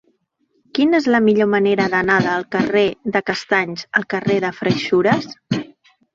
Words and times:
Quina 0.77 0.95
és 1.03 1.07
la 1.15 1.19
millor 1.25 1.49
manera 1.51 1.85
d'anar 1.95 2.15
del 2.29 2.47
carrer 2.57 2.87
de 3.17 3.23
Castanys 3.29 3.85
al 4.01 4.09
carrer 4.17 4.41
de 4.49 4.53
Freixures? 4.63 5.31